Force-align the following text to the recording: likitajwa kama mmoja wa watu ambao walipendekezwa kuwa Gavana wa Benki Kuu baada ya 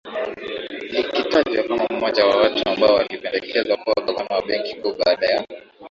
likitajwa 0.91 1.63
kama 1.63 1.87
mmoja 1.89 2.25
wa 2.25 2.37
watu 2.37 2.69
ambao 2.69 2.95
walipendekezwa 2.95 3.77
kuwa 3.77 3.95
Gavana 4.05 4.35
wa 4.35 4.41
Benki 4.41 4.75
Kuu 4.75 4.95
baada 5.05 5.25
ya 5.27 5.41